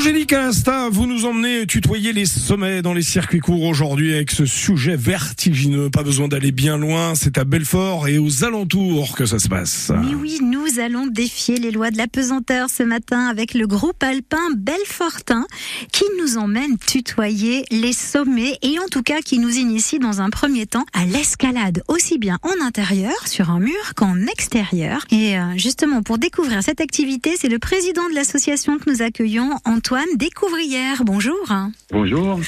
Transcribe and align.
Angélique 0.00 0.32
Alasta, 0.32 0.88
vous 0.88 1.06
nous 1.06 1.26
emmenez 1.26 1.66
tutoyer 1.66 2.14
les 2.14 2.24
sommets 2.24 2.80
dans 2.80 2.94
les 2.94 3.02
circuits 3.02 3.40
courts 3.40 3.64
aujourd'hui 3.64 4.14
avec 4.14 4.30
ce 4.30 4.46
sujet 4.46 4.96
vertigineux. 4.96 5.90
Pas 5.90 6.02
besoin 6.02 6.26
d'aller 6.26 6.52
bien 6.52 6.78
loin, 6.78 7.14
c'est 7.14 7.36
à 7.36 7.44
Belfort 7.44 8.08
et 8.08 8.16
aux 8.16 8.42
alentours 8.42 9.14
que 9.14 9.26
ça 9.26 9.38
se 9.38 9.48
passe. 9.48 9.92
Mais 10.02 10.14
oui, 10.14 10.38
nous 10.40 10.80
allons 10.80 11.06
défier 11.06 11.58
les 11.58 11.70
lois 11.70 11.90
de 11.90 11.98
la 11.98 12.06
pesanteur 12.06 12.70
ce 12.70 12.82
matin 12.82 13.26
avec 13.26 13.52
le 13.52 13.66
groupe 13.66 14.02
alpin 14.02 14.38
Belfortin 14.56 15.44
qui 15.92 16.04
nous 16.18 16.38
emmène 16.38 16.78
tutoyer 16.78 17.66
les 17.70 17.92
sommets 17.92 18.56
et 18.62 18.78
en 18.78 18.88
tout 18.90 19.02
cas 19.02 19.20
qui 19.20 19.38
nous 19.38 19.54
initie 19.58 19.98
dans 19.98 20.22
un 20.22 20.30
premier 20.30 20.64
temps 20.64 20.86
à 20.94 21.04
l'escalade, 21.04 21.82
aussi 21.88 22.16
bien 22.16 22.38
en 22.40 22.64
intérieur 22.64 23.28
sur 23.28 23.50
un 23.50 23.60
mur 23.60 23.94
qu'en 23.96 24.16
extérieur. 24.28 25.04
Et 25.10 25.38
euh, 25.38 25.58
justement, 25.58 26.02
pour 26.02 26.16
découvrir 26.16 26.62
cette 26.62 26.80
activité, 26.80 27.34
c'est 27.38 27.50
le 27.50 27.58
président 27.58 28.08
de 28.08 28.14
l'association 28.14 28.78
que 28.78 28.88
nous 28.90 29.02
accueillons, 29.02 29.50
Antoine 29.66 29.89
Découvrière. 30.16 31.02
Bonjour. 31.04 31.52
Bonjour. 31.90 32.38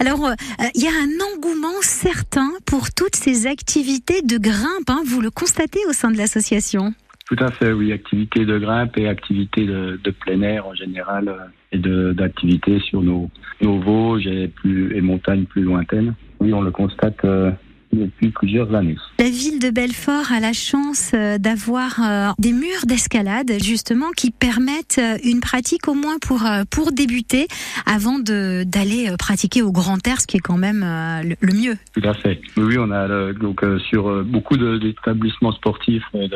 Alors, 0.00 0.26
euh, 0.26 0.34
il 0.74 0.82
y 0.82 0.88
a 0.88 0.90
un 0.90 1.32
engouement 1.32 1.80
certain 1.80 2.50
pour 2.66 2.92
toutes 2.92 3.14
ces 3.14 3.46
activités 3.46 4.22
de 4.22 4.36
grimpe. 4.36 4.88
Hein. 4.88 5.02
vous 5.06 5.20
le 5.20 5.30
constatez 5.30 5.78
au 5.88 5.92
sein 5.92 6.10
de 6.10 6.16
l'association 6.16 6.92
Tout 7.28 7.36
à 7.38 7.52
fait, 7.52 7.72
oui. 7.72 7.92
Activités 7.92 8.44
de 8.44 8.58
grimpe 8.58 8.96
et 8.98 9.06
activités 9.06 9.64
de, 9.64 10.10
plein 10.20 10.42
air 10.42 10.66
en 10.66 10.74
général 10.74 11.28
euh, 11.28 11.36
et 11.70 12.14
d'activités 12.14 12.80
sur 12.80 13.00
nos, 13.00 13.30
nos 13.60 13.78
Vosges 13.78 14.26
et, 14.26 14.48
plus, 14.48 14.96
et 14.96 15.00
montagnes 15.00 15.44
plus 15.44 15.62
lointaines. 15.62 16.14
Oui, 16.40 16.52
on 16.52 16.62
le 16.62 16.72
constate 16.72 17.24
euh, 17.24 17.52
depuis 17.92 18.30
plusieurs 18.30 18.74
années. 18.74 18.96
La 19.18 19.30
ville 19.30 19.58
de 19.58 19.70
Belfort 19.70 20.32
a 20.32 20.40
la 20.40 20.52
chance 20.52 21.12
euh, 21.14 21.38
d'avoir 21.38 22.00
euh, 22.02 22.32
des 22.38 22.52
murs 22.52 22.86
d'escalade 22.86 23.52
justement 23.62 24.10
qui 24.16 24.30
permettent 24.30 24.98
euh, 24.98 25.16
une 25.24 25.40
pratique 25.40 25.88
au 25.88 25.94
moins 25.94 26.18
pour 26.18 26.42
pour 26.70 26.92
débuter 26.92 27.46
avant 27.86 28.18
de 28.18 28.64
d'aller 28.64 29.08
pratiquer 29.18 29.62
au 29.62 29.72
grand 29.72 30.06
air, 30.06 30.20
ce 30.20 30.26
qui 30.26 30.36
est 30.36 30.40
quand 30.40 30.56
même 30.56 30.80
le, 30.80 31.52
mieux. 31.52 31.76
Tout 31.94 32.06
à 32.06 32.14
fait. 32.14 32.40
Oui, 32.56 32.76
on 32.78 32.90
a 32.90 33.32
donc 33.32 33.64
sur 33.88 34.24
beaucoup 34.24 34.56
d'établissements 34.56 35.52
sportifs 35.52 36.04
de 36.14 36.28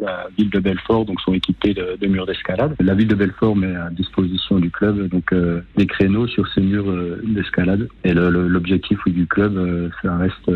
la 0.00 0.28
ville 0.36 0.50
de 0.50 0.60
Belfort 0.60 1.04
donc 1.04 1.20
sont 1.20 1.32
équipés 1.32 1.74
de, 1.74 2.06
murs 2.06 2.26
d'escalade. 2.26 2.74
La 2.80 2.94
ville 2.94 3.08
de 3.08 3.14
Belfort 3.14 3.56
met 3.56 3.74
à 3.74 3.90
disposition 3.90 4.58
du 4.58 4.70
club 4.70 5.08
donc 5.08 5.32
euh, 5.32 5.60
des 5.76 5.86
créneaux 5.86 6.26
sur 6.26 6.46
ces 6.52 6.60
murs 6.60 6.88
euh, 6.88 7.20
d'escalade. 7.24 7.88
Et 8.04 8.12
l'objectif 8.12 8.98
du 9.06 9.26
club, 9.26 9.56
euh, 9.56 9.88
ça 10.02 10.16
reste 10.16 10.50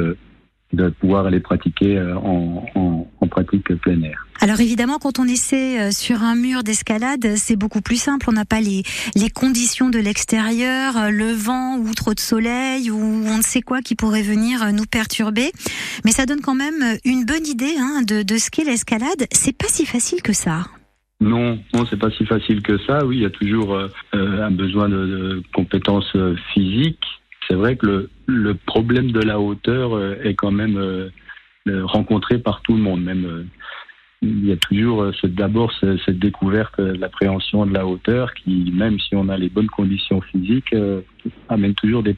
de 0.73 0.89
pouvoir 0.89 1.27
aller 1.27 1.41
pratiquer 1.41 2.01
en, 2.01 2.65
en, 2.75 3.22
pratique 3.27 3.75
plein 3.77 4.01
air. 4.03 4.27
Alors 4.41 4.61
évidemment, 4.61 4.99
quand 4.99 5.19
on 5.19 5.25
essaie 5.25 5.93
sur 5.93 6.23
un 6.23 6.35
mur 6.35 6.65
d'escalade, 6.65 7.37
c'est 7.37 7.57
beaucoup 7.57 7.81
plus 7.81 8.01
simple. 8.01 8.27
On 8.29 8.33
n'a 8.33 8.45
pas 8.45 8.61
les, 8.61 8.83
les 9.15 9.31
conditions 9.31 9.89
de 9.89 9.99
l'extérieur, 9.99 11.11
le 11.11 11.33
vent 11.33 11.77
ou 11.77 11.95
trop 11.95 12.15
de 12.15 12.21
soleil 12.21 12.91
ou 12.91 12.99
on 12.99 13.39
ne 13.39 13.43
sait 13.43 13.63
quoi 13.63 13.83
qui 13.83 13.95
pourrait 13.95 14.23
venir 14.23 14.73
nous 14.73 14.87
perturber. 14.87 15.53
Mais 16.05 16.11
ça 16.11 16.27
donne 16.27 16.41
quand 16.41 16.57
même 16.57 16.99
une 17.05 17.25
bonne 17.25 17.47
idée 17.47 17.75
hein, 17.79 18.03
de, 18.07 18.23
de 18.23 18.37
ce 18.37 18.51
qu'est 18.51 18.65
l'escalade. 18.65 19.27
C'est 19.31 19.57
pas 19.57 19.69
si 19.69 19.87
facile 19.87 20.23
que 20.23 20.33
ça. 20.33 20.65
Non, 21.23 21.61
non, 21.73 21.87
c'est 21.89 21.99
pas 21.99 22.11
si 22.11 22.27
facile 22.27 22.63
que 22.63 22.79
ça. 22.79 23.05
Oui, 23.07 23.19
il 23.19 23.23
y 23.23 23.27
a 23.27 23.31
toujours 23.31 23.75
euh, 23.75 23.89
un 24.13 24.51
besoin 24.51 24.89
de, 24.89 25.07
de 25.07 25.43
compétences 25.55 26.17
physiques. 26.53 27.05
C'est 27.47 27.55
vrai 27.55 27.77
que 27.77 27.87
le, 27.87 28.11
le, 28.27 28.55
problème 28.55 29.13
de 29.13 29.21
la 29.21 29.39
hauteur 29.39 29.95
euh, 29.95 30.17
est 30.25 30.35
quand 30.35 30.51
même 30.51 30.77
euh, 30.77 31.11
rencontré 31.67 32.39
par 32.39 32.63
tout 32.63 32.75
le 32.75 32.83
monde. 32.83 33.03
Même 33.03 33.49
il 34.23 34.47
y 34.47 34.53
a 34.53 34.57
toujours 34.57 35.11
d'abord 35.25 35.73
cette 35.81 36.19
découverte, 36.19 36.79
l'appréhension 36.79 37.67
de 37.67 37.75
la 37.75 37.87
hauteur, 37.87 38.35
qui 38.35 38.71
même 38.73 38.99
si 39.01 39.17
on 39.17 39.29
a 39.29 39.37
les 39.37 39.49
bonnes 39.49 39.69
conditions 39.69 40.21
physiques, 40.21 40.75
amène 41.49 41.75
toujours 41.75 42.03
des 42.03 42.17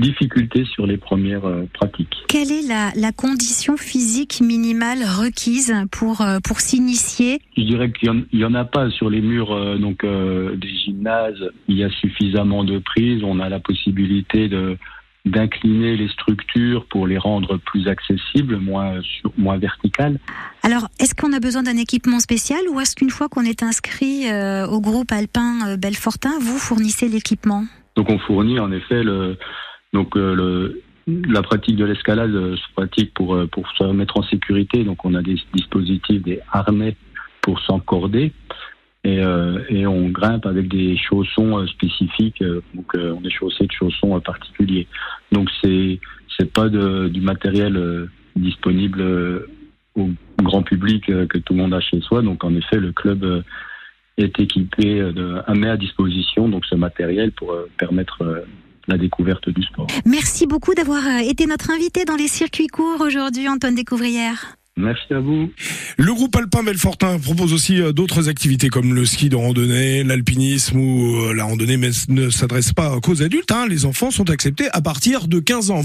difficultés 0.00 0.64
sur 0.64 0.86
les 0.86 0.96
premières 0.96 1.44
euh, 1.44 1.68
pratiques. 1.72 2.16
Quelle 2.28 2.50
est 2.50 2.66
la, 2.66 2.90
la, 2.96 3.12
condition 3.12 3.76
physique 3.76 4.40
minimale 4.40 5.00
requise 5.02 5.74
pour, 5.92 6.22
euh, 6.22 6.38
pour 6.42 6.60
s'initier? 6.60 7.40
Je 7.56 7.62
dirais 7.62 7.92
qu'il 7.92 8.24
n'y 8.32 8.44
en, 8.44 8.54
a 8.54 8.64
pas 8.64 8.90
sur 8.90 9.10
les 9.10 9.20
murs 9.20 9.52
euh, 9.52 9.76
donc, 9.76 10.04
des 10.04 10.74
gymnases. 10.84 11.50
Il 11.68 11.76
y 11.76 11.84
a 11.84 11.90
suffisamment 11.90 12.64
de 12.64 12.78
prises. 12.78 13.22
On 13.22 13.38
a 13.38 13.48
la 13.48 13.60
possibilité 13.60 14.48
de 14.48 14.76
d'incliner 15.26 15.96
les 15.96 16.08
structures 16.08 16.86
pour 16.86 17.06
les 17.06 17.18
rendre 17.18 17.58
plus 17.58 17.88
accessibles, 17.88 18.56
moins, 18.56 19.00
moins 19.36 19.58
verticales. 19.58 20.18
Alors, 20.62 20.88
est-ce 20.98 21.14
qu'on 21.14 21.32
a 21.32 21.40
besoin 21.40 21.62
d'un 21.62 21.76
équipement 21.76 22.20
spécial 22.20 22.60
ou 22.70 22.80
est-ce 22.80 22.96
qu'une 22.96 23.10
fois 23.10 23.28
qu'on 23.28 23.44
est 23.44 23.62
inscrit 23.62 24.26
au 24.68 24.80
groupe 24.80 25.12
alpin 25.12 25.76
Belfortin, 25.76 26.38
vous 26.40 26.58
fournissez 26.58 27.08
l'équipement? 27.08 27.64
Donc 27.96 28.08
on 28.10 28.18
fournit 28.18 28.58
en 28.60 28.72
effet 28.72 29.02
le, 29.02 29.36
donc 29.92 30.16
euh, 30.16 30.34
le, 30.34 30.82
la 31.28 31.42
pratique 31.42 31.76
de 31.76 31.84
l'escalade 31.84 32.34
euh, 32.34 32.56
se 32.56 32.72
pratique 32.74 33.12
pour, 33.14 33.34
euh, 33.34 33.46
pour 33.46 33.68
se 33.72 33.84
mettre 33.84 34.18
en 34.18 34.22
sécurité. 34.22 34.84
Donc 34.84 35.04
on 35.04 35.14
a 35.14 35.22
des 35.22 35.36
dispositifs, 35.54 36.22
des 36.22 36.40
harnais 36.52 36.96
pour 37.42 37.60
s'encorder. 37.60 38.32
Et, 39.02 39.16
et, 39.70 39.86
on 39.86 40.10
grimpe 40.10 40.44
avec 40.44 40.68
des 40.68 40.94
chaussons 40.98 41.66
spécifiques, 41.68 42.44
donc 42.74 42.92
on 42.94 43.24
est 43.24 43.30
chaussé 43.30 43.66
de 43.66 43.72
chaussons 43.72 44.20
particuliers. 44.20 44.86
Donc 45.32 45.48
c'est 45.62 45.98
c'est 46.38 46.52
pas 46.52 46.68
du 46.68 47.20
matériel 47.22 48.08
disponible 48.36 49.02
au 49.96 50.10
grand 50.42 50.62
public 50.62 51.06
que 51.06 51.38
tout 51.38 51.54
le 51.54 51.60
monde 51.60 51.72
a 51.72 51.80
chez 51.80 52.02
soi. 52.02 52.20
Donc 52.20 52.44
en 52.44 52.54
effet 52.54 52.76
le 52.76 52.92
club 52.92 53.42
est 54.18 54.38
équipé 54.38 55.10
met 55.54 55.70
à 55.70 55.78
disposition 55.78 56.50
donc 56.50 56.66
ce 56.66 56.74
matériel 56.74 57.32
pour 57.32 57.56
permettre 57.78 58.44
la 58.90 58.98
découverte 58.98 59.48
du 59.48 59.62
sport. 59.62 59.86
Merci 60.04 60.46
beaucoup 60.46 60.74
d'avoir 60.74 61.06
euh, 61.06 61.18
été 61.20 61.46
notre 61.46 61.70
invité 61.70 62.04
dans 62.04 62.16
les 62.16 62.28
circuits 62.28 62.66
courts 62.66 63.00
aujourd'hui, 63.00 63.48
Antoine 63.48 63.74
Découvrière. 63.74 64.56
Merci 64.76 65.12
à 65.12 65.20
vous. 65.20 65.50
Le 65.98 66.14
groupe 66.14 66.34
Alpin 66.36 66.62
Belfortin 66.62 67.18
propose 67.18 67.52
aussi 67.52 67.82
euh, 67.82 67.92
d'autres 67.92 68.28
activités 68.28 68.68
comme 68.68 68.94
le 68.94 69.04
ski 69.04 69.28
de 69.28 69.36
randonnée, 69.36 70.04
l'alpinisme 70.04 70.78
ou 70.78 71.16
euh, 71.16 71.34
la 71.34 71.44
randonnée, 71.44 71.76
mais 71.76 71.90
ne 72.08 72.30
s'adresse 72.30 72.72
pas 72.72 72.98
qu'aux 73.00 73.22
adultes. 73.22 73.52
Hein. 73.52 73.66
Les 73.68 73.84
enfants 73.84 74.10
sont 74.10 74.30
acceptés 74.30 74.68
à 74.72 74.80
partir 74.80 75.28
de 75.28 75.40
15 75.40 75.70
ans. 75.70 75.78